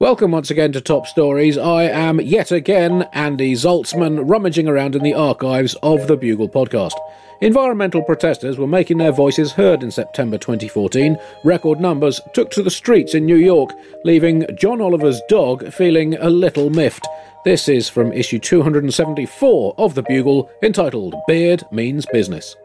Welcome 0.00 0.32
once 0.32 0.50
again 0.50 0.72
to 0.72 0.80
Top 0.80 1.06
Stories. 1.06 1.56
I 1.56 1.84
am 1.84 2.20
yet 2.20 2.50
again 2.50 3.08
Andy 3.12 3.52
Zaltzman, 3.52 4.28
rummaging 4.28 4.66
around 4.66 4.96
in 4.96 5.04
the 5.04 5.14
archives 5.14 5.76
of 5.84 6.08
the 6.08 6.16
Bugle 6.16 6.48
podcast. 6.48 6.94
Environmental 7.40 8.02
protesters 8.02 8.58
were 8.58 8.66
making 8.66 8.98
their 8.98 9.12
voices 9.12 9.52
heard 9.52 9.84
in 9.84 9.92
September 9.92 10.36
2014. 10.36 11.16
Record 11.44 11.78
numbers 11.78 12.20
took 12.32 12.50
to 12.50 12.62
the 12.64 12.72
streets 12.72 13.14
in 13.14 13.24
New 13.24 13.36
York, 13.36 13.70
leaving 14.04 14.44
John 14.56 14.80
Oliver's 14.80 15.22
dog 15.28 15.72
feeling 15.72 16.14
a 16.16 16.28
little 16.28 16.70
miffed. 16.70 17.06
This 17.44 17.68
is 17.68 17.88
from 17.88 18.12
issue 18.12 18.40
274 18.40 19.76
of 19.78 19.94
the 19.94 20.02
Bugle, 20.02 20.50
entitled 20.64 21.14
Beard 21.28 21.62
Means 21.70 22.04
Business. 22.06 22.56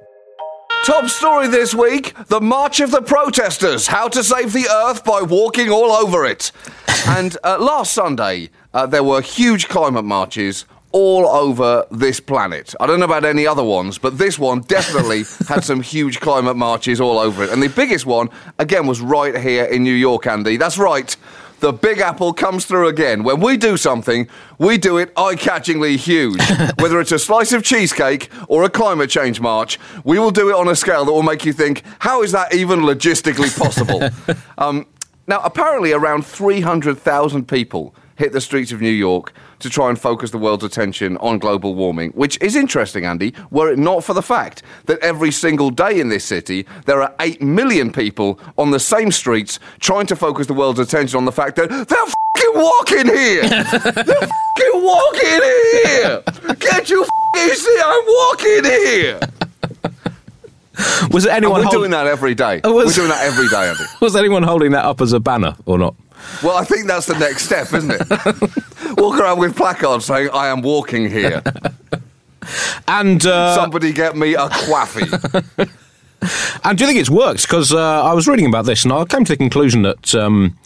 Top 0.89 1.07
story 1.07 1.47
this 1.47 1.75
week 1.75 2.15
the 2.29 2.41
March 2.41 2.79
of 2.79 2.89
the 2.89 3.03
Protesters 3.03 3.85
How 3.85 4.07
to 4.07 4.23
Save 4.23 4.53
the 4.53 4.67
Earth 4.67 5.03
by 5.03 5.21
Walking 5.21 5.69
All 5.69 5.91
Over 5.91 6.25
It. 6.25 6.51
And 7.07 7.37
uh, 7.43 7.59
last 7.59 7.93
Sunday, 7.93 8.49
uh, 8.73 8.87
there 8.87 9.03
were 9.03 9.21
huge 9.21 9.67
climate 9.67 10.03
marches 10.03 10.65
all 10.91 11.27
over 11.27 11.85
this 11.91 12.19
planet. 12.19 12.73
I 12.79 12.87
don't 12.87 12.99
know 12.99 13.05
about 13.05 13.23
any 13.23 13.45
other 13.45 13.63
ones, 13.63 13.99
but 13.99 14.17
this 14.17 14.39
one 14.39 14.61
definitely 14.61 15.25
had 15.47 15.63
some 15.63 15.81
huge 15.81 16.21
climate 16.21 16.57
marches 16.57 16.99
all 16.99 17.19
over 17.19 17.43
it. 17.43 17.51
And 17.51 17.61
the 17.61 17.69
biggest 17.69 18.07
one, 18.07 18.29
again, 18.57 18.87
was 18.87 18.99
right 18.99 19.37
here 19.37 19.65
in 19.65 19.83
New 19.83 19.93
York, 19.93 20.25
Andy. 20.25 20.57
That's 20.57 20.79
right. 20.79 21.15
The 21.59 21.73
Big 21.73 21.99
Apple 21.99 22.31
comes 22.31 22.63
through 22.65 22.87
again. 22.87 23.23
When 23.23 23.41
we 23.41 23.57
do 23.57 23.75
something, 23.75 24.29
we 24.57 24.77
do 24.77 24.97
it 24.97 25.11
eye 25.17 25.35
catchingly 25.35 25.97
huge. 25.97 26.41
Whether 26.79 27.01
it's 27.01 27.11
a 27.11 27.19
slice 27.19 27.51
of 27.51 27.63
cheesecake 27.63 28.29
or 28.47 28.63
a 28.63 28.69
climate 28.69 29.09
change 29.09 29.41
march, 29.41 29.77
we 30.05 30.19
will 30.19 30.31
do 30.31 30.49
it 30.49 30.55
on 30.55 30.69
a 30.69 30.75
scale 30.75 31.03
that 31.03 31.11
will 31.11 31.21
make 31.23 31.43
you 31.43 31.51
think, 31.51 31.83
how 31.99 32.23
is 32.23 32.31
that 32.31 32.53
even 32.53 32.81
logistically 32.81 33.55
possible? 33.57 34.09
um, 34.57 34.87
now, 35.27 35.41
apparently, 35.43 35.91
around 35.91 36.25
300,000 36.25 37.47
people 37.47 37.93
hit 38.19 38.33
the 38.33 38.41
streets 38.41 38.71
of 38.73 38.81
New 38.81 38.91
York 38.91 39.31
to 39.59 39.69
try 39.69 39.87
and 39.89 39.97
focus 39.97 40.29
the 40.31 40.37
world's 40.37 40.63
attention 40.65 41.15
on 41.17 41.39
global 41.39 41.73
warming, 41.73 42.11
which 42.11 42.37
is 42.41 42.53
interesting, 42.55 43.05
Andy, 43.05 43.33
were 43.49 43.71
it 43.71 43.79
not 43.79 44.03
for 44.03 44.13
the 44.13 44.21
fact 44.21 44.61
that 44.87 44.99
every 44.99 45.31
single 45.31 45.69
day 45.71 45.99
in 46.01 46.09
this 46.09 46.25
city, 46.25 46.67
there 46.85 47.01
are 47.01 47.15
8 47.21 47.41
million 47.41 47.91
people 47.93 48.37
on 48.57 48.71
the 48.71 48.79
same 48.79 49.09
streets 49.09 49.57
trying 49.79 50.05
to 50.07 50.17
focus 50.17 50.47
the 50.47 50.53
world's 50.53 50.79
attention 50.79 51.17
on 51.17 51.23
the 51.23 51.31
fact 51.31 51.55
that 51.55 51.69
they're 51.69 51.85
fucking 51.85 52.61
walking 52.61 53.05
here! 53.07 53.41
they're 53.47 54.27
fucking 54.27 54.83
walking 54.83 55.41
here! 55.85 56.21
Can't 56.59 56.89
you 56.89 57.05
fucking 57.33 57.55
see 57.55 57.81
I'm 57.83 58.05
walking 58.05 58.63
here? 58.65 59.19
Was 61.11 61.25
anyone? 61.25 61.59
we're 61.59 61.63
hold- 61.63 61.73
doing 61.73 61.91
that 61.91 62.05
every 62.07 62.35
day. 62.35 62.59
Oh, 62.65 62.73
was- 62.73 62.87
We're 62.87 63.03
doing 63.03 63.09
that 63.09 63.25
every 63.25 63.47
day, 63.49 63.69
Andy. 63.69 63.83
Was 64.01 64.15
anyone 64.15 64.43
holding 64.43 64.71
that 64.71 64.85
up 64.85 65.01
as 65.01 65.11
a 65.13 65.19
banner 65.19 65.55
or 65.65 65.77
not? 65.77 65.95
Well, 66.43 66.57
I 66.57 66.63
think 66.63 66.87
that's 66.87 67.05
the 67.05 67.17
next 67.17 67.43
step, 67.43 67.73
isn't 67.73 67.91
it? 67.91 68.97
Walk 68.97 69.19
around 69.19 69.39
with 69.39 69.55
placards 69.55 70.05
saying, 70.05 70.29
I 70.33 70.47
am 70.47 70.61
walking 70.61 71.09
here. 71.09 71.41
And 72.87 73.25
uh, 73.25 73.55
Somebody 73.55 73.93
get 73.93 74.15
me 74.15 74.33
a 74.33 74.47
quaffy. 74.49 75.03
and 76.63 76.77
do 76.77 76.83
you 76.83 76.87
think 76.87 76.99
it's 76.99 77.09
worked? 77.09 77.43
Because 77.43 77.73
uh, 77.73 78.03
I 78.03 78.13
was 78.13 78.27
reading 78.27 78.45
about 78.45 78.65
this 78.65 78.83
and 78.83 78.93
I 78.93 79.05
came 79.05 79.25
to 79.25 79.33
the 79.33 79.37
conclusion 79.37 79.83
that. 79.83 80.15
Um, 80.15 80.57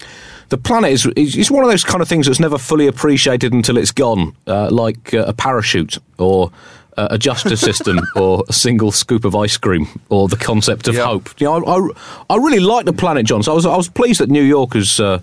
the 0.49 0.57
planet 0.57 0.91
is, 0.91 1.05
is 1.15 1.49
one 1.49 1.63
of 1.63 1.69
those 1.71 1.83
kind 1.83 1.99
of 1.99 2.07
things 2.07 2.27
that's 2.27 2.39
never 2.39 2.59
fully 2.59 2.85
appreciated 2.85 3.53
until 3.53 3.75
it's 3.75 3.91
gone, 3.91 4.35
uh, 4.45 4.69
like 4.69 5.11
uh, 5.11 5.23
a 5.25 5.33
parachute 5.33 5.97
or 6.19 6.51
uh, 6.97 7.07
a 7.11 7.17
justice 7.17 7.59
system 7.69 7.99
or 8.15 8.43
a 8.49 8.53
single 8.53 8.91
scoop 8.91 9.25
of 9.25 9.35
ice 9.35 9.57
cream 9.57 9.87
or 10.09 10.27
the 10.27 10.37
concept 10.37 10.87
of 10.87 10.95
Yeah. 10.95 11.05
hope. 11.05 11.29
You 11.39 11.45
know, 11.47 11.63
I, 11.65 11.77
I, 11.77 12.35
I 12.35 12.37
really 12.37 12.59
like 12.59 12.85
the 12.85 12.93
planet, 12.93 13.25
John. 13.25 13.43
So 13.43 13.51
I 13.51 13.55
was 13.55 13.65
I 13.65 13.75
was 13.77 13.89
pleased 13.89 14.19
that 14.19 14.29
New 14.29 14.43
York 14.43 14.75
is 14.75 14.99
uh, 14.99 15.19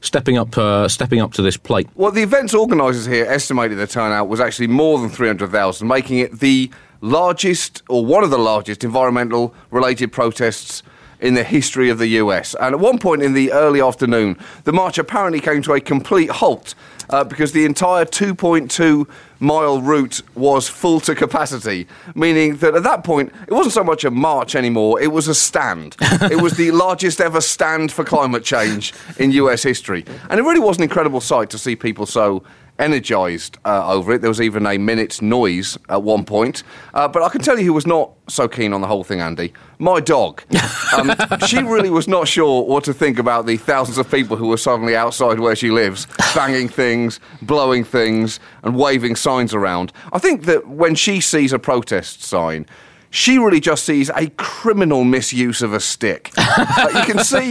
stepping 0.00 0.36
up 0.38 0.56
uh, 0.58 0.88
stepping 0.88 1.20
up 1.20 1.32
to 1.34 1.42
this 1.42 1.56
plate. 1.56 1.88
well, 1.94 2.10
the 2.12 2.22
event's 2.22 2.54
organisers 2.54 3.06
here 3.06 3.24
estimated 3.26 3.78
the 3.78 3.86
turnout 3.86 4.28
was 4.28 4.40
actually 4.40 4.66
more 4.68 4.98
than 4.98 5.08
300,000, 5.08 5.86
making 5.86 6.18
it 6.18 6.40
the 6.40 6.70
largest, 7.00 7.82
or 7.88 8.04
one 8.06 8.22
of 8.24 8.30
the 8.30 8.38
largest, 8.38 8.84
environmental 8.84 9.54
related 9.70 10.12
protests 10.12 10.82
in 11.22 11.34
the 11.34 11.44
history 11.44 11.88
of 11.88 11.98
the 11.98 12.08
US. 12.08 12.54
And 12.60 12.74
at 12.74 12.80
one 12.80 12.98
point 12.98 13.22
in 13.22 13.32
the 13.32 13.52
early 13.52 13.80
afternoon, 13.80 14.36
the 14.64 14.72
march 14.72 14.98
apparently 14.98 15.40
came 15.40 15.62
to 15.62 15.72
a 15.72 15.80
complete 15.80 16.28
halt 16.28 16.74
uh, 17.08 17.24
because 17.24 17.52
the 17.52 17.64
entire 17.64 18.04
2.2 18.04 19.06
mile 19.38 19.80
route 19.80 20.22
was 20.34 20.68
full 20.68 21.00
to 21.00 21.14
capacity, 21.14 21.86
meaning 22.14 22.56
that 22.56 22.74
at 22.74 22.82
that 22.82 23.04
point, 23.04 23.32
it 23.46 23.52
wasn't 23.52 23.72
so 23.72 23.84
much 23.84 24.04
a 24.04 24.10
march 24.10 24.54
anymore, 24.54 25.00
it 25.00 25.12
was 25.12 25.28
a 25.28 25.34
stand. 25.34 25.96
it 26.00 26.42
was 26.42 26.56
the 26.56 26.70
largest 26.72 27.20
ever 27.20 27.40
stand 27.40 27.92
for 27.92 28.04
climate 28.04 28.44
change 28.44 28.92
in 29.18 29.30
US 29.32 29.62
history. 29.62 30.04
And 30.28 30.40
it 30.40 30.42
really 30.42 30.60
was 30.60 30.76
an 30.76 30.82
incredible 30.82 31.20
sight 31.20 31.50
to 31.50 31.58
see 31.58 31.76
people 31.76 32.06
so 32.06 32.42
energised 32.78 33.58
uh, 33.64 33.92
over 33.92 34.12
it. 34.12 34.20
There 34.20 34.30
was 34.30 34.40
even 34.40 34.66
a 34.66 34.78
minute's 34.78 35.22
noise 35.22 35.78
at 35.88 36.02
one 36.02 36.24
point. 36.24 36.62
Uh, 36.94 37.08
but 37.08 37.22
I 37.22 37.28
can 37.28 37.40
tell 37.40 37.58
you 37.58 37.64
who 37.64 37.72
was 37.72 37.86
not 37.86 38.12
so 38.28 38.48
keen 38.48 38.72
on 38.72 38.80
the 38.80 38.86
whole 38.86 39.04
thing, 39.04 39.20
Andy. 39.20 39.52
My 39.78 40.00
dog. 40.00 40.42
Um, 40.92 41.10
she 41.46 41.62
really 41.62 41.88
was 41.88 42.06
not 42.06 42.28
sure 42.28 42.64
what 42.64 42.84
to 42.84 42.92
think 42.92 43.18
about 43.18 43.46
the 43.46 43.56
thousands 43.56 43.96
of 43.96 44.10
people 44.10 44.36
who 44.36 44.48
were 44.48 44.58
suddenly 44.58 44.94
outside 44.94 45.40
where 45.40 45.56
she 45.56 45.70
lives, 45.70 46.06
banging 46.34 46.68
things, 46.68 47.18
blowing 47.40 47.82
things, 47.82 48.40
and 48.62 48.76
waving 48.76 49.16
signs 49.16 49.54
around. 49.54 49.90
I 50.12 50.18
think 50.18 50.44
that 50.44 50.68
when 50.68 50.94
she 50.94 51.22
sees 51.22 51.50
a 51.54 51.58
protest 51.58 52.22
sign, 52.22 52.66
she 53.12 53.38
really 53.38 53.60
just 53.60 53.84
sees 53.84 54.10
a 54.16 54.28
criminal 54.30 55.04
misuse 55.04 55.62
of 55.62 55.72
a 55.72 55.80
stick. 55.80 56.32
Uh, 56.54 56.88
you 56.94 57.14
can 57.14 57.24
see, 57.24 57.48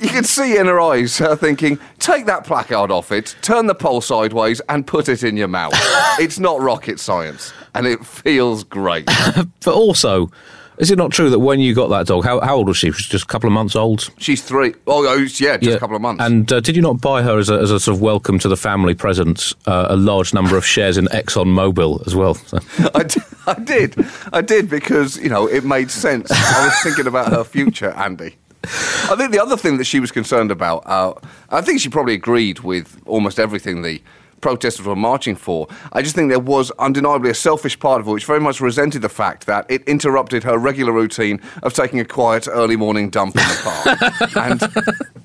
you 0.00 0.08
can 0.08 0.24
see 0.24 0.56
in 0.56 0.66
her 0.66 0.80
eyes 0.80 1.18
her 1.18 1.36
thinking, 1.36 1.78
"Take 1.98 2.24
that 2.26 2.44
placard 2.44 2.90
off 2.90 3.12
it, 3.12 3.36
turn 3.42 3.66
the 3.66 3.74
pole 3.74 4.00
sideways, 4.00 4.60
and 4.68 4.86
put 4.86 5.08
it 5.08 5.22
in 5.22 5.36
your 5.36 5.48
mouth." 5.48 5.74
it's 6.18 6.38
not 6.38 6.60
rocket 6.60 6.98
science, 6.98 7.52
and 7.74 7.86
it 7.86 8.04
feels 8.04 8.64
great. 8.64 9.06
But 9.64 9.74
also, 9.74 10.30
is 10.80 10.90
it 10.90 10.96
not 10.98 11.12
true 11.12 11.30
that 11.30 11.38
when 11.38 11.60
you 11.60 11.74
got 11.74 11.88
that 11.90 12.06
dog, 12.06 12.24
how, 12.24 12.40
how 12.40 12.56
old 12.56 12.66
was 12.68 12.76
she? 12.76 12.86
She 12.88 12.90
was 12.90 13.06
just 13.06 13.24
a 13.24 13.26
couple 13.26 13.46
of 13.46 13.52
months 13.52 13.76
old. 13.76 14.10
She's 14.18 14.42
three. 14.42 14.74
Oh, 14.86 15.06
oh, 15.06 15.16
yeah, 15.38 15.56
just 15.58 15.76
a 15.76 15.78
couple 15.78 15.94
of 15.96 16.02
months. 16.02 16.22
And 16.24 16.50
uh, 16.52 16.60
did 16.60 16.74
you 16.76 16.82
not 16.82 17.00
buy 17.00 17.22
her 17.22 17.38
as 17.38 17.48
a, 17.50 17.54
as 17.54 17.70
a 17.70 17.78
sort 17.78 17.96
of 17.96 18.02
welcome 18.02 18.38
to 18.40 18.48
the 18.48 18.56
family 18.56 18.94
present 18.94 19.52
uh, 19.66 19.86
a 19.90 19.96
large 19.96 20.34
number 20.34 20.56
of 20.56 20.64
shares 20.66 20.96
in 20.96 21.06
Exxon 21.06 21.46
Mobil 21.46 22.04
as 22.06 22.16
well? 22.16 22.34
So- 22.34 22.58
I, 22.94 23.02
d- 23.04 23.20
I 23.46 23.54
did, 23.54 24.06
I 24.32 24.40
did 24.40 24.68
because 24.68 25.16
you 25.18 25.28
know 25.28 25.46
it 25.46 25.64
made 25.64 25.90
sense. 25.90 26.30
I 26.32 26.64
was 26.66 26.74
thinking 26.82 27.06
about 27.06 27.30
her 27.32 27.44
future, 27.44 27.90
Andy. 27.90 28.36
I 28.64 29.14
think 29.16 29.32
the 29.32 29.40
other 29.42 29.56
thing 29.56 29.78
that 29.78 29.84
she 29.84 30.00
was 30.00 30.10
concerned 30.12 30.50
about, 30.50 30.82
uh, 30.86 31.14
I 31.48 31.62
think 31.62 31.80
she 31.80 31.88
probably 31.88 32.12
agreed 32.14 32.60
with 32.60 33.00
almost 33.06 33.38
everything 33.38 33.80
the 33.82 34.02
protesters 34.40 34.86
were 34.86 34.96
marching 34.96 35.36
for. 35.36 35.68
I 35.92 36.02
just 36.02 36.14
think 36.14 36.30
there 36.30 36.38
was 36.40 36.70
undeniably 36.72 37.30
a 37.30 37.34
selfish 37.34 37.78
part 37.78 38.00
of 38.00 38.06
her 38.06 38.12
which 38.12 38.24
very 38.24 38.40
much 38.40 38.60
resented 38.60 39.02
the 39.02 39.08
fact 39.08 39.46
that 39.46 39.66
it 39.68 39.82
interrupted 39.88 40.44
her 40.44 40.58
regular 40.58 40.92
routine 40.92 41.40
of 41.62 41.72
taking 41.74 42.00
a 42.00 42.04
quiet 42.04 42.48
early 42.50 42.76
morning 42.76 43.10
dump 43.10 43.36
in 43.36 43.42
the 43.42 43.60
park. 43.62 44.36
and 44.36 44.62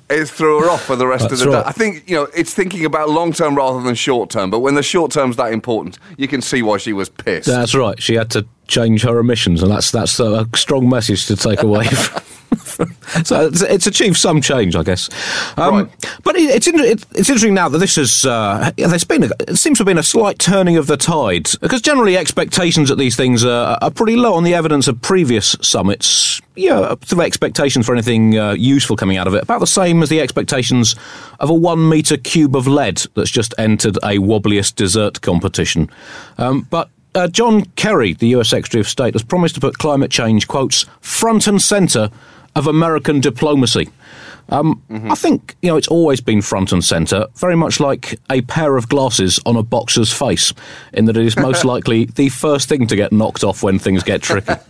it 0.10 0.28
threw 0.28 0.62
her 0.62 0.70
off 0.70 0.84
for 0.84 0.96
the 0.96 1.08
rest 1.08 1.30
That's 1.30 1.42
of 1.42 1.50
the 1.50 1.56
right. 1.56 1.64
day. 1.64 1.70
I 1.70 1.72
think, 1.72 2.10
you 2.10 2.16
know, 2.16 2.28
it's 2.36 2.54
thinking 2.54 2.86
about 2.86 3.10
long 3.10 3.34
term 3.34 3.56
rather 3.56 3.82
than 3.82 3.96
short 3.96 4.30
term, 4.30 4.50
but 4.50 4.60
when 4.60 4.76
the 4.76 4.84
short 4.84 5.12
term's 5.12 5.36
that 5.38 5.52
important, 5.52 6.00
you 6.18 6.28
can 6.28 6.42
see 6.42 6.62
why 6.62 6.78
she 6.78 6.94
was 6.94 7.10
pissed. 7.10 7.48
That's 7.48 7.76
right. 7.76 8.02
She 8.02 8.16
had 8.16 8.30
to 8.32 8.46
change 8.68 9.04
her 9.04 9.20
emissions, 9.20 9.62
and 9.62 9.72
that's 9.72 9.92
that's 9.92 10.20
a 10.20 10.48
strong 10.56 10.90
message 10.90 11.28
to 11.28 11.36
take 11.36 11.64
away. 11.64 11.86
so 13.24 13.48
it's, 13.48 13.62
it's 13.62 13.88
achieved 13.88 14.18
some 14.18 14.42
change, 14.42 14.76
I 14.76 14.84
guess. 14.84 15.10
Um, 15.58 15.76
Right. 15.76 16.20
But 16.24 16.36
it, 16.36 16.44
it's, 16.44 16.68
inter- 16.68 16.84
it, 16.84 17.06
it's 17.12 17.30
interesting 17.30 17.54
now 17.54 17.70
that 17.70 17.80
this 17.80 17.98
is. 17.98 18.26
Uh, 18.26 18.72
there's 18.78 19.04
been 19.04 19.24
a, 19.24 19.30
it 19.48 19.58
seems 19.58 19.78
to 19.78 19.82
have 19.82 19.88
been 19.88 19.98
a 19.98 20.04
slight 20.04 20.40
turning 20.40 20.78
of 20.78 20.88
the 20.88 20.96
tide 20.96 21.50
because 21.60 21.82
generally 21.82 22.18
expectations 22.18 22.90
at 22.92 22.98
these 22.98 23.16
things 23.16 23.44
are, 23.44 23.78
are 23.82 23.92
pretty 23.92 24.16
low 24.16 24.34
on 24.34 24.44
the 24.44 24.54
evidence 24.54 24.88
of 24.88 25.02
previous 25.02 25.56
summits. 25.62 26.42
Yeah, 26.56 26.88
sort 26.88 27.14
of 27.14 27.20
expectations 27.22 27.86
for 27.86 27.94
anything 27.94 28.38
uh, 28.38 28.54
useful 28.54 28.96
coming 28.96 29.18
out 29.18 29.28
of 29.28 29.34
it 29.34 29.44
about 29.44 29.60
the 29.60 29.68
same 29.68 30.02
as 30.02 30.10
the 30.10 30.22
expectations 30.22 30.96
of 31.40 31.50
a 31.50 31.54
one 31.54 31.90
meter 31.90 32.16
cube 32.18 32.56
of 32.56 32.68
lead 32.68 33.06
that's 33.16 33.32
just 33.32 33.54
entered 33.58 33.98
a 33.98 34.18
wobbliest 34.20 34.76
dessert 34.76 35.22
competition. 35.22 35.90
Um, 36.38 36.62
but 36.70 36.90
uh, 37.16 37.28
John 37.28 37.66
Kerry, 37.78 38.14
the 38.14 38.28
US 38.36 38.50
Secretary 38.50 38.82
of 38.82 38.88
State, 38.88 39.14
has 39.14 39.24
promised 39.24 39.56
to 39.56 39.62
put 39.62 39.78
climate 39.78 40.12
change, 40.12 40.48
quotes, 40.48 40.86
front 41.02 41.48
and 41.48 41.62
centre 41.62 42.10
of 42.56 42.68
American 42.68 43.20
diplomacy. 43.20 43.90
Um, 44.50 44.82
I 45.10 45.16
think, 45.16 45.56
you 45.64 45.70
know, 45.70 45.76
it's 45.76 45.88
always 45.88 46.22
been 46.22 46.42
front 46.42 46.72
and 46.72 46.84
centre, 46.84 47.26
very 47.36 47.56
much 47.56 47.80
like 47.80 48.20
a 48.30 48.42
pair 48.42 48.78
of 48.78 48.88
glasses 48.88 49.40
on 49.46 49.56
a 49.56 49.64
boxer's 49.64 50.14
face, 50.14 50.54
in 50.94 51.06
that 51.06 51.18
it 51.18 51.26
is 51.26 51.36
most 51.36 51.66
likely 51.74 52.06
the 52.06 52.30
first 52.30 52.70
thing 52.70 52.86
to 52.88 52.96
get 52.96 53.12
knocked 53.12 53.44
off 53.44 53.64
when 53.64 53.80
things 53.80 54.04
get 54.04 54.22
tricky. 54.22 54.54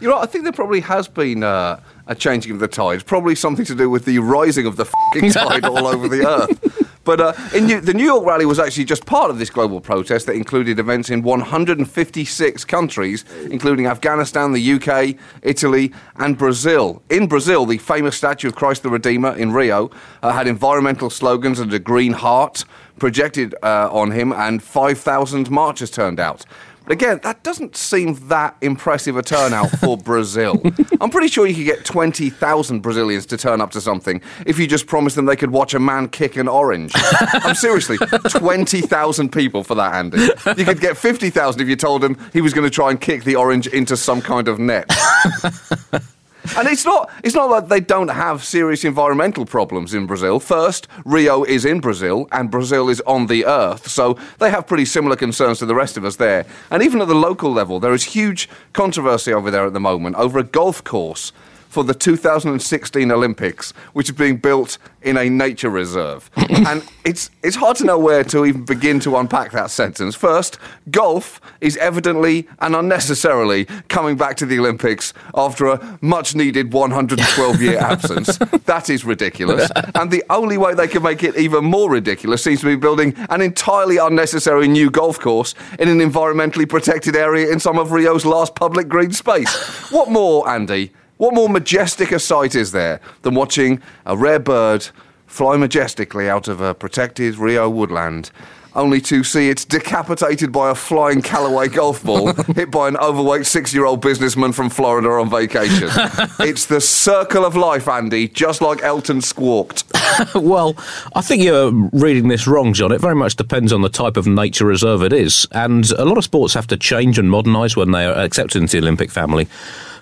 You're 0.00 0.12
right. 0.12 0.22
I 0.22 0.26
think 0.26 0.44
there 0.44 0.52
probably 0.52 0.80
has 0.80 1.08
been 1.08 1.42
uh, 1.42 1.80
a 2.06 2.14
changing 2.14 2.52
of 2.52 2.60
the 2.60 2.68
tides. 2.68 3.02
Probably 3.02 3.34
something 3.34 3.64
to 3.64 3.74
do 3.74 3.90
with 3.90 4.04
the 4.04 4.20
rising 4.20 4.64
of 4.66 4.76
the 4.76 4.84
fing 5.12 5.32
tide 5.32 5.64
all 5.64 5.86
over 5.88 6.08
the 6.08 6.24
earth. 6.26 6.87
But 7.08 7.20
uh, 7.22 7.32
New- 7.58 7.80
the 7.80 7.94
New 7.94 8.04
York 8.04 8.26
rally 8.26 8.44
was 8.44 8.58
actually 8.58 8.84
just 8.84 9.06
part 9.06 9.30
of 9.30 9.38
this 9.38 9.48
global 9.48 9.80
protest 9.80 10.26
that 10.26 10.34
included 10.34 10.78
events 10.78 11.08
in 11.08 11.22
156 11.22 12.64
countries, 12.66 13.24
including 13.50 13.86
Afghanistan, 13.86 14.52
the 14.52 14.72
UK, 14.74 15.16
Italy, 15.40 15.90
and 16.16 16.36
Brazil. 16.36 17.00
In 17.08 17.26
Brazil, 17.26 17.64
the 17.64 17.78
famous 17.78 18.14
statue 18.14 18.48
of 18.48 18.54
Christ 18.54 18.82
the 18.82 18.90
Redeemer 18.90 19.34
in 19.34 19.52
Rio 19.52 19.90
uh, 20.22 20.32
had 20.32 20.46
environmental 20.46 21.08
slogans 21.08 21.60
and 21.60 21.72
a 21.72 21.78
green 21.78 22.12
heart 22.12 22.66
projected 22.98 23.54
uh, 23.62 23.88
on 23.90 24.10
him, 24.10 24.32
and 24.32 24.62
5,000 24.62 25.50
marchers 25.50 25.90
turned 25.90 26.20
out. 26.20 26.44
Again, 26.90 27.20
that 27.22 27.42
doesn't 27.42 27.76
seem 27.76 28.14
that 28.28 28.56
impressive 28.60 29.16
a 29.16 29.22
turnout 29.22 29.70
for 29.78 29.96
Brazil. 30.10 30.60
I'm 31.00 31.10
pretty 31.10 31.28
sure 31.28 31.46
you 31.46 31.54
could 31.54 31.64
get 31.64 31.84
20,000 31.84 32.80
Brazilians 32.80 33.26
to 33.26 33.36
turn 33.36 33.60
up 33.60 33.70
to 33.72 33.80
something 33.80 34.20
if 34.46 34.58
you 34.58 34.66
just 34.66 34.86
promised 34.86 35.16
them 35.16 35.26
they 35.26 35.36
could 35.36 35.50
watch 35.50 35.74
a 35.74 35.78
man 35.78 36.08
kick 36.08 36.36
an 36.36 36.48
orange. 36.48 36.92
I'm 36.94 37.54
seriously, 37.54 37.98
20,000 38.30 39.32
people 39.32 39.64
for 39.64 39.74
that, 39.74 39.94
Andy. 39.94 40.18
You 40.56 40.64
could 40.64 40.80
get 40.80 40.96
50,000 40.96 41.60
if 41.60 41.68
you 41.68 41.76
told 41.76 42.02
him 42.02 42.16
he 42.32 42.40
was 42.40 42.54
going 42.54 42.64
to 42.64 42.70
try 42.70 42.90
and 42.90 43.00
kick 43.00 43.24
the 43.24 43.36
orange 43.36 43.66
into 43.66 43.96
some 43.96 44.20
kind 44.20 44.48
of 44.48 44.58
net. 44.58 44.90
And 46.56 46.68
it's 46.68 46.84
not 46.84 47.10
it's 47.22 47.34
not 47.34 47.48
that 47.48 47.68
they 47.68 47.80
don't 47.80 48.08
have 48.08 48.44
serious 48.44 48.84
environmental 48.84 49.44
problems 49.44 49.94
in 49.94 50.06
Brazil. 50.06 50.40
First, 50.40 50.88
Rio 51.04 51.44
is 51.44 51.64
in 51.64 51.80
Brazil 51.80 52.28
and 52.32 52.50
Brazil 52.50 52.88
is 52.88 53.00
on 53.06 53.26
the 53.26 53.44
earth. 53.44 53.88
So 53.88 54.18
they 54.38 54.50
have 54.50 54.66
pretty 54.66 54.84
similar 54.84 55.16
concerns 55.16 55.58
to 55.58 55.66
the 55.66 55.74
rest 55.74 55.96
of 55.96 56.04
us 56.04 56.16
there. 56.16 56.46
And 56.70 56.82
even 56.82 57.00
at 57.00 57.08
the 57.08 57.14
local 57.14 57.52
level, 57.52 57.80
there 57.80 57.94
is 57.94 58.04
huge 58.04 58.48
controversy 58.72 59.32
over 59.32 59.50
there 59.50 59.66
at 59.66 59.72
the 59.72 59.80
moment 59.80 60.16
over 60.16 60.38
a 60.38 60.44
golf 60.44 60.82
course 60.84 61.32
for 61.68 61.84
the 61.84 61.94
2016 61.94 63.10
Olympics, 63.10 63.72
which 63.92 64.08
is 64.08 64.16
being 64.16 64.36
built 64.36 64.78
in 65.02 65.16
a 65.16 65.28
nature 65.28 65.70
reserve. 65.70 66.30
and 66.36 66.82
it's, 67.04 67.30
it's 67.42 67.56
hard 67.56 67.76
to 67.76 67.84
know 67.84 67.98
where 67.98 68.24
to 68.24 68.44
even 68.44 68.64
begin 68.64 68.98
to 69.00 69.16
unpack 69.16 69.52
that 69.52 69.70
sentence. 69.70 70.14
First, 70.14 70.58
golf 70.90 71.40
is 71.60 71.76
evidently 71.76 72.48
and 72.60 72.74
unnecessarily 72.74 73.66
coming 73.88 74.16
back 74.16 74.36
to 74.38 74.46
the 74.46 74.58
Olympics 74.58 75.14
after 75.34 75.66
a 75.66 75.98
much 76.00 76.34
needed 76.34 76.72
112 76.72 77.62
year 77.62 77.78
absence. 77.80 78.38
That 78.66 78.90
is 78.90 79.04
ridiculous. 79.04 79.70
And 79.94 80.10
the 80.10 80.24
only 80.30 80.58
way 80.58 80.74
they 80.74 80.88
can 80.88 81.02
make 81.02 81.22
it 81.22 81.36
even 81.36 81.64
more 81.64 81.90
ridiculous 81.90 82.42
seems 82.42 82.60
to 82.60 82.66
be 82.66 82.76
building 82.76 83.14
an 83.30 83.40
entirely 83.40 83.98
unnecessary 83.98 84.68
new 84.68 84.90
golf 84.90 85.18
course 85.18 85.54
in 85.78 85.88
an 85.88 85.98
environmentally 85.98 86.68
protected 86.68 87.14
area 87.14 87.50
in 87.50 87.60
some 87.60 87.78
of 87.78 87.92
Rio's 87.92 88.24
last 88.24 88.54
public 88.54 88.88
green 88.88 89.12
space. 89.12 89.90
What 89.90 90.10
more, 90.10 90.48
Andy? 90.48 90.92
What 91.18 91.34
more 91.34 91.48
majestic 91.48 92.12
a 92.12 92.20
sight 92.20 92.54
is 92.54 92.70
there 92.70 93.00
than 93.22 93.34
watching 93.34 93.82
a 94.06 94.16
rare 94.16 94.38
bird 94.38 94.88
fly 95.26 95.56
majestically 95.56 96.30
out 96.30 96.46
of 96.46 96.60
a 96.60 96.74
protected 96.74 97.36
Rio 97.36 97.68
woodland, 97.68 98.30
only 98.76 99.00
to 99.00 99.24
see 99.24 99.50
it 99.50 99.66
decapitated 99.68 100.52
by 100.52 100.70
a 100.70 100.76
flying 100.76 101.20
Callaway 101.20 101.68
golf 101.68 102.04
ball 102.04 102.32
hit 102.54 102.70
by 102.70 102.86
an 102.86 102.96
overweight 102.98 103.46
six 103.46 103.74
year 103.74 103.84
old 103.84 104.00
businessman 104.00 104.52
from 104.52 104.70
Florida 104.70 105.08
on 105.08 105.28
vacation? 105.28 105.88
it's 106.38 106.66
the 106.66 106.80
circle 106.80 107.44
of 107.44 107.56
life, 107.56 107.88
Andy, 107.88 108.28
just 108.28 108.62
like 108.62 108.80
Elton 108.84 109.20
squawked. 109.20 109.84
well, 110.36 110.76
I 111.16 111.20
think 111.20 111.42
you're 111.42 111.72
reading 111.92 112.28
this 112.28 112.46
wrong, 112.46 112.74
John. 112.74 112.92
It 112.92 113.00
very 113.00 113.16
much 113.16 113.34
depends 113.34 113.72
on 113.72 113.82
the 113.82 113.88
type 113.88 114.16
of 114.16 114.28
nature 114.28 114.66
reserve 114.66 115.02
it 115.02 115.12
is. 115.12 115.48
And 115.50 115.90
a 115.90 116.04
lot 116.04 116.16
of 116.16 116.22
sports 116.22 116.54
have 116.54 116.68
to 116.68 116.76
change 116.76 117.18
and 117.18 117.28
modernise 117.28 117.76
when 117.76 117.90
they 117.90 118.04
are 118.04 118.14
accepted 118.14 118.62
into 118.62 118.80
the 118.80 118.86
Olympic 118.86 119.10
family. 119.10 119.48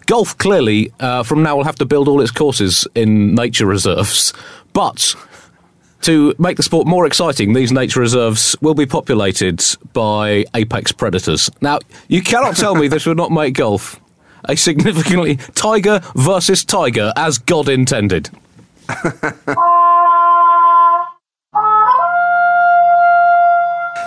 Golf, 0.06 0.38
clearly, 0.38 0.92
uh, 1.00 1.24
from 1.24 1.42
now 1.42 1.56
will 1.56 1.64
have 1.64 1.76
to 1.76 1.84
build 1.84 2.06
all 2.06 2.20
its 2.20 2.30
courses 2.30 2.86
in 2.94 3.34
nature 3.34 3.66
reserves. 3.66 4.32
But 4.72 5.16
to 6.02 6.32
make 6.38 6.56
the 6.56 6.62
sport 6.62 6.86
more 6.86 7.06
exciting, 7.06 7.52
these 7.52 7.72
nature 7.72 7.98
reserves 8.00 8.54
will 8.60 8.74
be 8.74 8.86
populated 8.86 9.64
by 9.92 10.44
apex 10.54 10.92
predators. 10.92 11.50
Now, 11.60 11.80
you 12.06 12.22
cannot 12.22 12.56
tell 12.56 12.76
me 12.76 12.86
this 12.86 13.06
would 13.06 13.16
not 13.16 13.32
make 13.32 13.54
golf 13.54 14.00
a 14.44 14.56
significantly 14.56 15.36
tiger 15.54 16.00
versus 16.14 16.64
tiger 16.64 17.12
as 17.16 17.38
God 17.38 17.68
intended. 17.68 18.30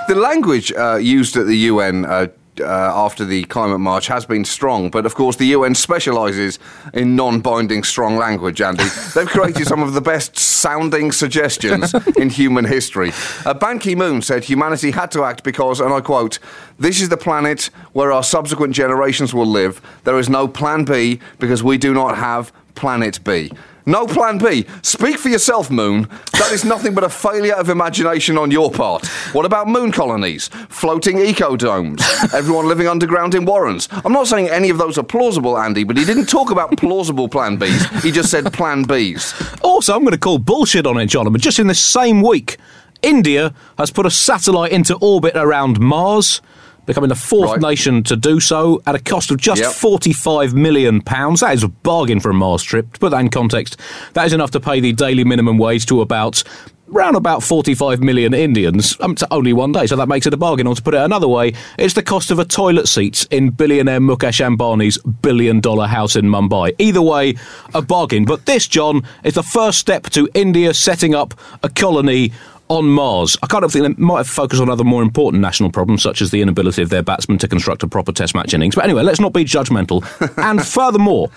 the 0.07 0.15
language 0.15 0.71
uh, 0.71 0.95
used 0.95 1.35
at 1.35 1.45
the 1.45 1.57
UN 1.57 2.05
uh, 2.05 2.27
uh, 2.59 2.65
after 2.65 3.25
the 3.25 3.44
climate 3.45 3.79
march 3.79 4.07
has 4.07 4.25
been 4.25 4.45
strong, 4.45 4.89
but 4.89 5.06
of 5.06 5.15
course 5.15 5.35
the 5.35 5.47
UN 5.47 5.75
specialises 5.75 6.59
in 6.94 7.15
non-binding 7.15 7.83
strong 7.83 8.17
language. 8.17 8.61
Andy, 8.61 8.85
they've 9.13 9.27
created 9.27 9.67
some 9.67 9.81
of 9.81 9.94
the 9.94 10.01
best 10.01 10.38
sounding 10.38 11.11
suggestions 11.11 11.94
in 12.17 12.29
human 12.29 12.65
history. 12.65 13.11
Uh, 13.45 13.53
Ban 13.53 13.79
Ki-moon 13.79 14.21
said 14.21 14.44
humanity 14.44 14.91
had 14.91 15.11
to 15.11 15.23
act 15.23 15.44
because, 15.44 15.79
and 15.79 15.94
I 15.94 16.01
quote, 16.01 16.39
"This 16.77 17.01
is 17.01 17.09
the 17.09 17.17
planet 17.17 17.69
where 17.94 18.11
our 18.11 18.23
subsequent 18.23 18.73
generations 18.73 19.33
will 19.33 19.47
live. 19.47 19.81
There 20.03 20.19
is 20.19 20.29
no 20.29 20.47
Plan 20.47 20.85
B 20.85 21.19
because 21.39 21.63
we 21.63 21.77
do 21.77 21.94
not 21.94 22.17
have 22.17 22.51
Planet 22.75 23.23
B." 23.23 23.51
No 23.89 24.06
plan 24.06 24.38
B. 24.38 24.68
Speak 24.83 25.18
for 25.18 25.30
yourself, 25.30 25.71
Moon. 25.71 26.07
That 26.33 26.51
is 26.51 26.63
nothing 26.63 26.94
but 26.94 27.03
a 27.03 27.09
failure 27.09 27.56
of 27.56 27.69
imagination 27.69 28.38
on 28.38 28.51
your 28.51 28.69
part. 28.69 29.07
What 29.33 29.47
about 29.47 29.68
moon 29.68 29.91
colonies? 29.91 30.47
Floating 30.69 31.18
ecodomes? 31.18 32.00
Everyone 32.31 32.68
living 32.68 32.88
underground 32.88 33.33
in 33.33 33.45
warrens? 33.45 33.89
I'm 34.06 34.13
not 34.13 34.27
saying 34.27 34.47
any 34.47 34.69
of 34.69 34.77
those 34.77 35.00
are 35.00 35.03
plausible, 35.03 35.57
Andy, 35.57 35.86
but 35.86 35.97
he 35.97 36.06
didn't 36.06 36.27
talk 36.27 36.51
about 36.51 36.77
plausible 36.77 37.27
plan 37.27 37.57
Bs. 37.57 38.03
He 38.03 38.12
just 38.12 38.30
said 38.30 38.53
plan 38.53 38.86
Bs. 38.86 39.59
Also, 39.63 39.95
I'm 39.95 40.01
going 40.01 40.12
to 40.12 40.19
call 40.19 40.38
bullshit 40.38 40.85
on 40.85 41.00
it, 41.00 41.07
John. 41.07 41.31
But 41.31 41.42
just 41.42 41.57
in 41.57 41.65
this 41.65 41.80
same 41.80 42.21
week, 42.21 42.57
India 43.01 43.56
has 43.80 43.89
put 43.89 44.06
a 44.06 44.12
satellite 44.12 44.71
into 44.71 44.97
orbit 44.97 45.35
around 45.35 45.80
Mars 45.80 46.42
becoming 46.89 47.07
the 47.07 47.15
fourth 47.15 47.51
right. 47.51 47.62
nation 47.62 48.01
to 48.01 48.15
do 48.15 48.39
so 48.39 48.81
at 48.88 48.95
a 48.95 49.00
cost 49.00 49.30
of 49.30 49.38
just 49.38 49.62
yep. 49.62 49.69
£45 49.69 50.53
million. 50.53 51.03
That 51.06 51.51
is 51.53 51.62
a 51.62 51.68
bargain 51.68 52.19
for 52.19 52.31
a 52.31 52.33
Mars 52.33 52.63
trip. 52.63 52.91
To 52.94 53.00
put 53.00 53.12
that 53.12 53.19
in 53.19 53.30
context, 53.30 53.80
that 54.13 54.25
is 54.25 54.33
enough 54.33 54.50
to 54.51 54.59
pay 54.59 54.80
the 54.80 54.91
daily 54.91 55.24
minimum 55.24 55.59
wage 55.59 55.86
to 55.86 56.01
about 56.01 56.44
round 56.88 57.15
about 57.15 57.44
45 57.44 58.01
million 58.01 58.33
Indians 58.33 58.97
um, 59.01 59.13
to 59.13 59.27
only 59.30 59.53
one 59.53 59.71
day, 59.71 59.86
so 59.86 59.95
that 59.97 60.07
makes 60.07 60.25
it 60.25 60.33
a 60.33 60.38
bargain. 60.38 60.65
Or 60.65 60.74
to 60.74 60.81
put 60.81 60.95
it 60.95 61.01
another 61.01 61.27
way, 61.27 61.53
it's 61.77 61.94
the 61.94 62.01
cost 62.01 62.31
of 62.31 62.39
a 62.39 62.45
toilet 62.45 62.88
seat 62.88 63.27
in 63.30 63.51
billionaire 63.51 64.00
Mukesh 64.00 64.44
Ambani's 64.44 64.97
billion 65.21 65.59
dollar 65.59 65.85
house 65.85 66.15
in 66.15 66.25
Mumbai. 66.25 66.74
Either 66.80 67.03
way, 67.03 67.35
a 67.75 67.83
bargain. 67.83 68.25
But 68.25 68.47
this, 68.47 68.68
John, 68.68 69.03
is 69.24 69.35
the 69.35 69.44
first 69.44 69.77
step 69.77 70.06
to 70.09 70.27
India 70.33 70.74
setting 70.74 71.13
up 71.13 71.39
a 71.62 71.69
colony 71.69 72.31
on 72.69 72.88
Mars. 72.88 73.38
I 73.44 73.47
kind 73.47 73.64
of 73.64 73.71
think 73.73 73.83
they 73.83 74.02
might 74.02 74.18
have 74.18 74.30
focused 74.30 74.61
on 74.61 74.69
other 74.69 74.83
more 74.83 75.02
important 75.02 75.42
national 75.42 75.71
problems, 75.71 76.02
such 76.02 76.21
as 76.21 76.31
the 76.31 76.42
inability 76.42 76.81
of 76.81 76.90
their 76.90 77.04
batsmen 77.04 77.38
to 77.40 77.47
construct 77.47 77.83
a 77.83 77.88
proper 77.88 78.11
test 78.11 78.33
match 78.35 78.54
innings. 78.54 78.76
But 78.76 78.85
anyway, 78.85 79.04
let's 79.04 79.19
not 79.19 79.33
be 79.33 79.44
judgmental. 79.44 80.04
and 80.38 80.66
furthermore, 80.66 81.30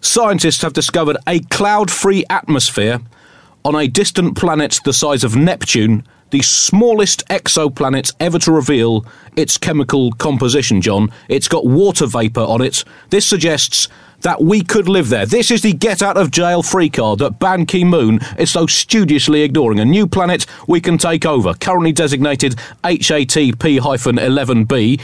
scientists 0.00 0.62
have 0.62 0.72
discovered 0.72 1.16
a 1.26 1.40
cloud 1.40 1.90
free 1.90 2.24
atmosphere 2.28 3.00
on 3.64 3.74
a 3.74 3.88
distant 3.88 4.36
planet 4.36 4.80
the 4.84 4.92
size 4.92 5.24
of 5.24 5.36
Neptune 5.36 6.04
the 6.30 6.42
smallest 6.42 7.26
exoplanet 7.28 8.14
ever 8.20 8.38
to 8.38 8.52
reveal 8.52 9.06
its 9.36 9.56
chemical 9.56 10.12
composition, 10.12 10.80
John. 10.80 11.10
It's 11.28 11.48
got 11.48 11.66
water 11.66 12.06
vapour 12.06 12.44
on 12.46 12.60
it. 12.60 12.84
This 13.10 13.26
suggests 13.26 13.88
that 14.22 14.42
we 14.42 14.62
could 14.62 14.88
live 14.88 15.08
there. 15.08 15.26
This 15.26 15.50
is 15.50 15.62
the 15.62 15.72
get 15.72 16.02
out 16.02 16.16
of 16.16 16.30
jail 16.30 16.62
free 16.62 16.88
card 16.88 17.20
that 17.20 17.38
Ban 17.38 17.66
Ki 17.66 17.84
moon 17.84 18.20
is 18.38 18.50
so 18.50 18.66
studiously 18.66 19.42
ignoring. 19.42 19.80
A 19.80 19.84
new 19.84 20.06
planet 20.06 20.46
we 20.66 20.80
can 20.80 20.98
take 20.98 21.24
over, 21.24 21.54
currently 21.54 21.92
designated 21.92 22.56
HATP 22.84 23.78
11b 23.78 25.00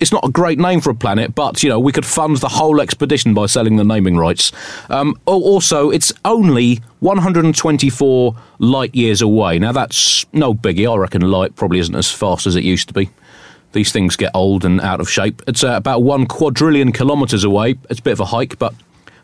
it's 0.00 0.12
not 0.12 0.24
a 0.24 0.30
great 0.30 0.58
name 0.58 0.80
for 0.80 0.90
a 0.90 0.94
planet, 0.94 1.34
but 1.34 1.62
you 1.62 1.68
know 1.68 1.80
we 1.80 1.92
could 1.92 2.06
fund 2.06 2.36
the 2.38 2.48
whole 2.48 2.80
expedition 2.80 3.34
by 3.34 3.46
selling 3.46 3.76
the 3.76 3.84
naming 3.84 4.16
rights. 4.16 4.52
Um, 4.90 5.18
also, 5.24 5.90
it's 5.90 6.12
only 6.24 6.80
124 7.00 8.36
light 8.58 8.94
years 8.94 9.22
away. 9.22 9.58
Now 9.58 9.72
that's 9.72 10.26
no 10.32 10.54
biggie. 10.54 10.92
I 10.92 10.96
reckon 10.96 11.22
light 11.22 11.56
probably 11.56 11.78
isn't 11.78 11.94
as 11.94 12.10
fast 12.10 12.46
as 12.46 12.56
it 12.56 12.64
used 12.64 12.88
to 12.88 12.94
be. 12.94 13.10
These 13.76 13.92
things 13.92 14.16
get 14.16 14.30
old 14.32 14.64
and 14.64 14.80
out 14.80 15.02
of 15.02 15.10
shape. 15.10 15.42
It's 15.46 15.62
uh, 15.62 15.72
about 15.76 16.02
one 16.02 16.24
quadrillion 16.24 16.92
kilometres 16.92 17.44
away. 17.44 17.74
It's 17.90 18.00
a 18.00 18.02
bit 18.02 18.12
of 18.12 18.20
a 18.20 18.24
hike, 18.24 18.58
but 18.58 18.72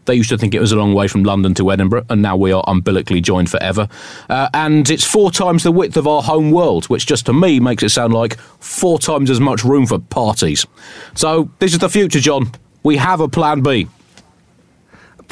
they 0.05 0.15
used 0.15 0.29
to 0.29 0.37
think 0.37 0.55
it 0.55 0.61
was 0.61 0.73
a 0.73 0.77
long 0.77 0.93
way 0.93 1.09
from 1.09 1.25
London 1.25 1.55
to 1.55 1.73
Edinburgh, 1.73 2.05
and 2.11 2.21
now 2.21 2.37
we 2.37 2.53
are 2.53 2.63
umbilically 2.67 3.23
joined 3.23 3.51
forever. 3.51 3.89
Uh, 4.29 4.51
and 4.53 4.91
it's 4.91 5.05
four 5.05 5.31
times 5.31 5.63
the 5.63 5.73
width 5.73 5.97
of 5.97 6.07
our 6.07 6.23
home 6.23 6.51
world, 6.51 6.85
which 6.91 7.07
just 7.07 7.25
to 7.25 7.33
me 7.33 7.61
makes 7.61 7.83
it 7.83 7.89
sound 7.89 8.13
like 8.13 8.39
four 8.61 8.99
times 8.99 9.31
as 9.31 9.41
much 9.41 9.65
room 9.65 9.87
for 9.87 9.99
parties. 9.99 10.67
So 11.15 11.49
this 11.59 11.73
is 11.73 11.79
the 11.79 11.89
future, 11.89 12.21
John. 12.21 12.53
We 12.83 12.99
have 12.99 13.21
a 13.21 13.29
plan 13.29 13.63
B. 13.63 13.89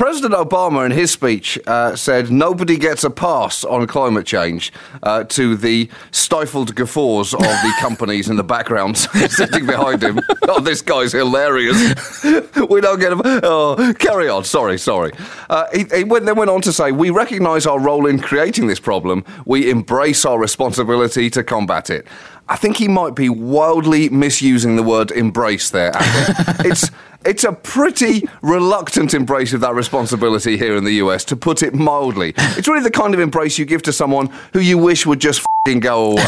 President 0.01 0.33
Obama, 0.33 0.87
in 0.87 0.93
his 0.93 1.11
speech, 1.11 1.59
uh, 1.67 1.95
said 1.95 2.31
nobody 2.31 2.79
gets 2.79 3.05
a 3.05 3.11
pass 3.11 3.65
on 3.65 3.87
climate 3.87 4.27
change 4.27 4.73
uh, 5.03 5.25
to 5.25 5.57
the 5.57 5.91
stifled 6.11 6.75
guffaws 6.75 7.35
of 7.35 7.41
the 7.43 7.75
companies 7.81 8.31
in 8.31 8.37
the 8.37 8.43
background 8.43 8.97
sitting 9.29 9.67
behind 9.67 10.03
him. 10.03 10.19
Oh, 10.53 10.59
this 10.59 10.83
guy's 10.83 11.13
hilarious. 11.13 11.77
we 12.69 12.81
don't 12.81 12.99
get 12.99 13.13
a. 13.13 13.41
Oh, 13.45 13.95
carry 14.01 14.29
on. 14.29 14.43
Sorry, 14.43 14.79
sorry. 14.79 15.13
Uh, 15.49 15.67
he, 15.73 15.85
he 15.95 16.03
went, 16.03 16.25
then 16.25 16.35
went 16.35 16.51
on 16.51 16.61
to 16.63 16.73
say, 16.73 16.91
We 16.91 17.11
recognise 17.11 17.67
our 17.67 17.79
role 17.79 18.07
in 18.07 18.19
creating 18.19 18.67
this 18.67 18.81
problem. 18.81 19.25
We 19.45 19.71
embrace 19.71 20.25
our 20.25 20.41
responsibility 20.41 21.31
to 21.31 21.45
combat 21.45 21.89
it. 21.89 22.05
I 22.49 22.57
think 22.57 22.79
he 22.79 22.89
might 22.89 23.15
be 23.15 23.29
wildly 23.29 24.09
misusing 24.09 24.75
the 24.75 24.83
word 24.83 25.13
embrace 25.13 25.71
there. 25.71 25.93
it's 26.65 26.91
it's 27.25 27.45
a 27.45 27.53
pretty 27.53 28.29
reluctant 28.43 29.15
embrace 29.15 29.53
of 29.53 29.61
that 29.61 29.75
responsibility 29.75 30.57
here 30.57 30.77
in 30.77 30.85
the 30.85 30.95
US, 30.95 31.25
to 31.27 31.37
put 31.37 31.63
it 31.63 31.75
mildly. 31.75 32.33
It's 32.37 32.69
really 32.69 32.83
the 32.83 32.91
kind 32.91 33.15
of 33.15 33.21
embrace 33.21 33.59
you 33.59 33.65
give 33.65 33.83
to 33.83 33.93
someone 33.93 34.31
who 34.53 34.61
you 34.61 34.79
wish 34.79 35.07
would 35.07 35.21
just 35.21 35.45
go 35.65 36.13
away. 36.13 36.23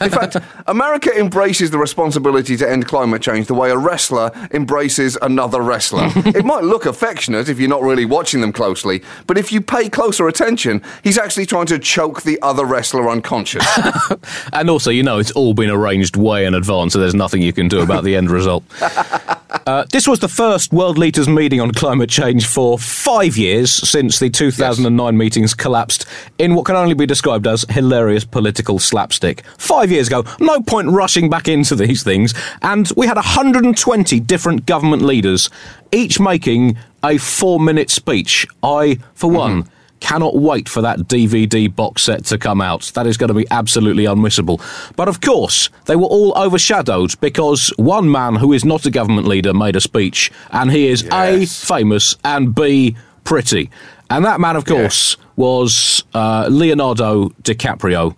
In 0.00 0.10
fact, 0.10 0.36
America 0.66 1.10
embraces 1.18 1.70
the 1.70 1.78
responsibility 1.78 2.56
to 2.56 2.70
end 2.70 2.86
climate 2.86 3.22
change 3.22 3.46
the 3.46 3.54
way 3.54 3.70
a 3.70 3.76
wrestler 3.76 4.30
embraces 4.52 5.16
another 5.22 5.60
wrestler. 5.60 6.10
it 6.16 6.44
might 6.44 6.64
look 6.64 6.86
affectionate 6.86 7.48
if 7.48 7.58
you're 7.58 7.68
not 7.68 7.82
really 7.82 8.04
watching 8.04 8.40
them 8.40 8.52
closely, 8.52 9.02
but 9.26 9.38
if 9.38 9.50
you 9.50 9.60
pay 9.60 9.88
closer 9.88 10.28
attention, 10.28 10.82
he's 11.02 11.18
actually 11.18 11.46
trying 11.46 11.66
to 11.66 11.78
choke 11.78 12.22
the 12.22 12.40
other 12.42 12.64
wrestler 12.64 13.08
unconscious. 13.08 13.66
and 14.52 14.70
also, 14.70 14.90
you 14.90 15.02
know, 15.02 15.18
it's 15.18 15.32
all 15.32 15.54
been 15.54 15.70
arranged 15.70 16.16
way 16.16 16.44
in 16.44 16.54
advance, 16.54 16.92
so 16.92 17.00
there's 17.00 17.14
nothing 17.14 17.42
you 17.42 17.52
can 17.52 17.68
do 17.68 17.80
about 17.80 18.04
the 18.04 18.16
end 18.16 18.30
result. 18.30 18.64
Uh, 19.66 19.84
this 19.92 20.06
was 20.06 20.18
the 20.18 20.28
first 20.28 20.72
World 20.72 20.98
Leaders 20.98 21.28
meeting 21.28 21.60
on 21.60 21.70
climate 21.70 22.10
change 22.10 22.46
for 22.46 22.78
five 22.78 23.36
years 23.36 23.70
since 23.72 24.18
the 24.18 24.28
2009 24.28 25.14
yes. 25.14 25.18
meetings 25.18 25.54
collapsed 25.54 26.03
in 26.38 26.54
what 26.54 26.66
can 26.66 26.76
only 26.76 26.94
be 26.94 27.06
described 27.06 27.46
as 27.46 27.64
hilarious 27.70 28.24
political 28.24 28.78
slapstick. 28.78 29.44
Five 29.58 29.90
years 29.90 30.08
ago, 30.08 30.24
no 30.40 30.60
point 30.60 30.88
rushing 30.90 31.30
back 31.30 31.48
into 31.48 31.74
these 31.74 32.02
things, 32.02 32.34
and 32.62 32.90
we 32.96 33.06
had 33.06 33.16
120 33.16 34.20
different 34.20 34.66
government 34.66 35.02
leaders, 35.02 35.50
each 35.92 36.20
making 36.20 36.76
a 37.02 37.18
four 37.18 37.60
minute 37.60 37.90
speech. 37.90 38.46
I, 38.62 38.98
for 39.14 39.28
mm-hmm. 39.28 39.36
one, 39.36 39.70
Cannot 40.04 40.36
wait 40.36 40.68
for 40.68 40.82
that 40.82 40.98
DVD 40.98 41.74
box 41.74 42.02
set 42.02 42.26
to 42.26 42.36
come 42.36 42.60
out. 42.60 42.92
That 42.94 43.06
is 43.06 43.16
going 43.16 43.28
to 43.28 43.34
be 43.34 43.46
absolutely 43.50 44.04
unmissable. 44.04 44.60
But 44.96 45.08
of 45.08 45.22
course, 45.22 45.70
they 45.86 45.96
were 45.96 46.04
all 46.04 46.36
overshadowed 46.36 47.18
because 47.22 47.72
one 47.78 48.10
man 48.10 48.34
who 48.34 48.52
is 48.52 48.66
not 48.66 48.84
a 48.84 48.90
government 48.90 49.26
leader 49.26 49.54
made 49.54 49.76
a 49.76 49.80
speech, 49.80 50.30
and 50.50 50.70
he 50.70 50.88
is 50.88 51.04
yes. 51.04 51.62
A, 51.62 51.66
famous, 51.66 52.16
and 52.22 52.54
B, 52.54 52.96
pretty. 53.24 53.70
And 54.10 54.24
that 54.24 54.40
man, 54.40 54.56
of 54.56 54.64
course, 54.64 55.16
yes. 55.16 55.26
was 55.36 56.04
uh, 56.14 56.48
Leonardo 56.50 57.30
DiCaprio, 57.42 58.14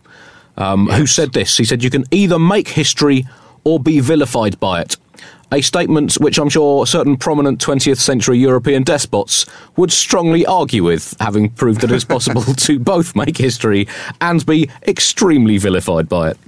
um, 0.56 0.86
yes. 0.86 0.98
who 0.98 1.06
said 1.06 1.32
this. 1.32 1.56
He 1.56 1.64
said, 1.64 1.82
You 1.82 1.90
can 1.90 2.04
either 2.10 2.38
make 2.38 2.68
history 2.68 3.26
or 3.64 3.80
be 3.80 4.00
vilified 4.00 4.58
by 4.60 4.80
it 4.80 4.96
a 5.52 5.60
statement 5.60 6.14
which 6.14 6.38
I'm 6.38 6.48
sure 6.48 6.86
certain 6.86 7.16
prominent 7.16 7.60
20th 7.64 7.98
century 7.98 8.38
European 8.38 8.82
despots 8.82 9.46
would 9.76 9.92
strongly 9.92 10.44
argue 10.44 10.82
with, 10.82 11.14
having 11.20 11.50
proved 11.50 11.80
that 11.82 11.92
it's 11.92 12.04
possible 12.04 12.42
to 12.54 12.78
both 12.78 13.14
make 13.14 13.36
history 13.36 13.86
and 14.20 14.44
be 14.44 14.68
extremely 14.86 15.58
vilified 15.58 16.08
by 16.08 16.30
it. 16.30 16.38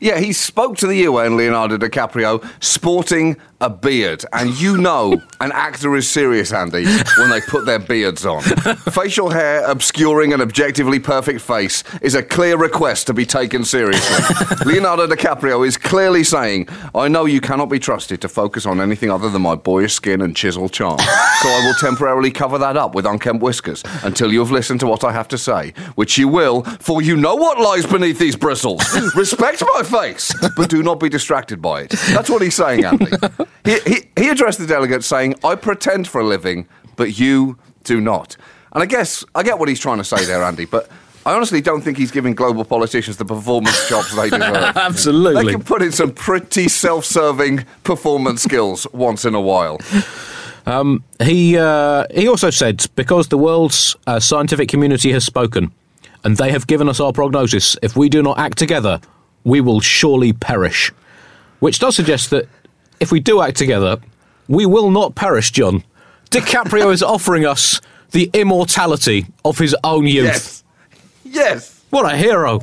Yeah, 0.00 0.18
he 0.18 0.32
spoke 0.32 0.76
to 0.78 0.86
the 0.86 0.96
UN, 0.96 1.36
Leonardo 1.36 1.76
DiCaprio, 1.76 2.44
sporting 2.62 3.36
a 3.60 3.68
beard. 3.68 4.24
And 4.32 4.58
you 4.60 4.76
know 4.76 5.20
an 5.40 5.52
actor 5.52 5.96
is 5.96 6.08
serious, 6.08 6.52
Andy, 6.52 6.84
when 7.16 7.30
they 7.30 7.40
put 7.40 7.66
their 7.66 7.78
beards 7.78 8.24
on. 8.24 8.42
Facial 8.92 9.30
hair 9.30 9.64
obscuring 9.64 10.32
an 10.32 10.40
objectively 10.40 11.00
perfect 11.00 11.40
face 11.40 11.82
is 12.00 12.14
a 12.14 12.22
clear 12.22 12.56
request 12.56 13.06
to 13.08 13.14
be 13.14 13.26
taken 13.26 13.64
seriously. 13.64 14.36
Leonardo 14.66 15.06
DiCaprio 15.06 15.66
is 15.66 15.76
clearly 15.76 16.22
saying, 16.22 16.68
I 16.94 17.08
know 17.08 17.24
you 17.24 17.40
cannot 17.40 17.66
be 17.66 17.78
trusted 17.78 18.20
to 18.20 18.28
focus 18.28 18.66
on 18.66 18.80
anything 18.80 19.10
other 19.10 19.28
than 19.28 19.42
my 19.42 19.56
boyish 19.56 19.94
skin 19.94 20.22
and 20.22 20.36
chiseled 20.36 20.72
charm. 20.72 20.98
So 20.98 21.48
I 21.48 21.62
will 21.64 21.74
temporarily 21.74 22.30
cover 22.30 22.58
that 22.58 22.76
up 22.76 22.94
with 22.94 23.06
unkempt 23.06 23.42
whiskers 23.42 23.82
until 24.02 24.32
you 24.32 24.38
have 24.40 24.50
listened 24.50 24.80
to 24.80 24.86
what 24.86 25.04
I 25.04 25.12
have 25.12 25.28
to 25.28 25.38
say, 25.38 25.72
which 25.94 26.18
you 26.18 26.28
will, 26.28 26.62
for 26.62 27.02
you 27.02 27.16
know 27.16 27.34
what 27.34 27.58
lies 27.58 27.86
beneath 27.86 28.18
these 28.18 28.36
bristles. 28.36 28.82
Respect 29.16 29.62
my 29.74 29.82
face, 29.88 30.32
but 30.56 30.68
do 30.68 30.82
not 30.82 31.00
be 31.00 31.08
distracted 31.08 31.60
by 31.60 31.82
it. 31.82 31.90
That's 32.10 32.30
what 32.30 32.42
he's 32.42 32.54
saying, 32.54 32.84
Andy 32.84 33.10
he, 33.68 33.78
he, 33.80 34.08
he 34.16 34.28
addressed 34.28 34.58
the 34.58 34.66
delegates 34.66 35.06
saying, 35.06 35.34
I 35.44 35.54
pretend 35.54 36.08
for 36.08 36.20
a 36.20 36.24
living, 36.24 36.66
but 36.96 37.18
you 37.18 37.58
do 37.84 38.00
not. 38.00 38.36
And 38.72 38.82
I 38.82 38.86
guess 38.86 39.24
I 39.34 39.42
get 39.42 39.58
what 39.58 39.68
he's 39.68 39.80
trying 39.80 39.98
to 39.98 40.04
say 40.04 40.24
there, 40.24 40.42
Andy, 40.42 40.64
but 40.64 40.88
I 41.26 41.34
honestly 41.34 41.60
don't 41.60 41.82
think 41.82 41.98
he's 41.98 42.10
giving 42.10 42.34
global 42.34 42.64
politicians 42.64 43.16
the 43.16 43.24
performance 43.24 43.88
chops 43.88 44.14
they 44.14 44.30
deserve. 44.30 44.54
Absolutely. 44.76 45.44
They 45.44 45.52
can 45.52 45.62
put 45.62 45.82
in 45.82 45.92
some 45.92 46.12
pretty 46.12 46.68
self 46.68 47.04
serving 47.04 47.64
performance 47.84 48.42
skills 48.42 48.86
once 48.92 49.24
in 49.24 49.34
a 49.34 49.40
while. 49.40 49.78
Um, 50.66 51.02
he, 51.22 51.56
uh, 51.56 52.06
he 52.14 52.28
also 52.28 52.50
said, 52.50 52.86
because 52.94 53.28
the 53.28 53.38
world's 53.38 53.96
uh, 54.06 54.20
scientific 54.20 54.68
community 54.68 55.12
has 55.12 55.24
spoken 55.24 55.72
and 56.24 56.36
they 56.36 56.50
have 56.50 56.66
given 56.66 56.88
us 56.88 57.00
our 57.00 57.12
prognosis, 57.12 57.76
if 57.82 57.96
we 57.96 58.08
do 58.08 58.22
not 58.22 58.38
act 58.38 58.58
together, 58.58 59.00
we 59.44 59.60
will 59.60 59.80
surely 59.80 60.32
perish. 60.32 60.92
Which 61.60 61.78
does 61.78 61.96
suggest 61.96 62.30
that 62.30 62.48
if 63.00 63.12
we 63.12 63.20
do 63.20 63.40
act 63.40 63.56
together, 63.56 63.98
we 64.48 64.66
will 64.66 64.90
not 64.90 65.14
perish, 65.14 65.50
John. 65.50 65.84
DiCaprio 66.30 66.92
is 66.92 67.02
offering 67.14 67.46
us 67.46 67.80
the 68.10 68.30
immortality 68.32 69.26
of 69.44 69.58
his 69.58 69.76
own 69.84 70.06
youth. 70.06 70.24
Yes. 70.24 70.64
Yes. 71.24 71.84
What 71.90 72.10
a 72.10 72.16
hero. 72.16 72.60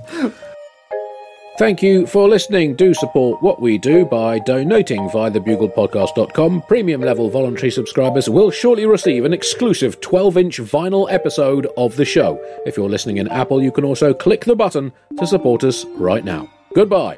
Thank 1.57 1.81
you 1.81 2.05
for 2.05 2.27
listening. 2.27 2.75
Do 2.75 2.93
support 2.93 3.41
what 3.41 3.61
we 3.61 3.77
do 3.77 4.03
by 4.05 4.39
donating 4.39 5.09
via 5.09 5.31
thebuglepodcast.com. 5.31 6.63
Premium 6.63 6.99
level 6.99 7.29
voluntary 7.29 7.71
subscribers 7.71 8.29
will 8.29 8.51
shortly 8.51 8.85
receive 8.85 9.23
an 9.23 9.31
exclusive 9.33 10.01
12 10.01 10.37
inch 10.37 10.59
vinyl 10.59 11.09
episode 11.09 11.67
of 11.77 11.95
the 11.95 12.03
show. 12.03 12.37
If 12.65 12.75
you're 12.75 12.89
listening 12.89 13.17
in 13.17 13.29
Apple, 13.29 13.63
you 13.63 13.71
can 13.71 13.85
also 13.85 14.13
click 14.13 14.43
the 14.43 14.55
button 14.55 14.91
to 15.17 15.25
support 15.25 15.63
us 15.63 15.85
right 15.95 16.25
now. 16.25 16.49
Goodbye. 16.75 17.17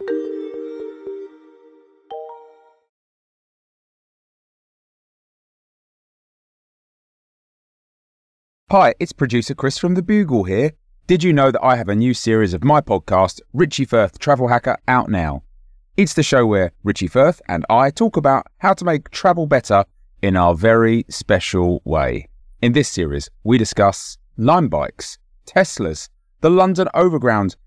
Hi, 8.69 8.93
it's 8.99 9.13
producer 9.13 9.55
Chris 9.55 9.79
from 9.79 9.95
The 9.95 10.03
Bugle 10.03 10.43
here. 10.43 10.73
Did 11.07 11.23
you 11.23 11.33
know 11.33 11.49
that 11.49 11.63
I 11.63 11.75
have 11.75 11.89
a 11.89 11.95
new 11.95 12.13
series 12.13 12.53
of 12.53 12.63
my 12.63 12.81
podcast, 12.81 13.41
Richie 13.51 13.85
Firth 13.85 14.19
Travel 14.19 14.49
Hacker, 14.49 14.77
out 14.87 15.09
now? 15.09 15.41
It's 15.95 16.13
the 16.13 16.21
show 16.21 16.45
where 16.45 16.71
Richie 16.83 17.07
Firth 17.07 17.41
and 17.47 17.65
I 17.67 17.89
talk 17.89 18.15
about 18.15 18.45
how 18.59 18.75
to 18.75 18.85
make 18.85 19.09
travel 19.09 19.47
better 19.47 19.85
in 20.21 20.37
our 20.37 20.53
very 20.53 21.03
special 21.09 21.81
way. 21.83 22.27
In 22.61 22.73
this 22.73 22.89
series, 22.89 23.31
we 23.43 23.57
discuss 23.57 24.19
Lime 24.37 24.67
bikes, 24.69 25.17
Teslas, 25.47 26.09
the 26.41 26.51
London 26.51 26.89
Overground, 26.93 27.55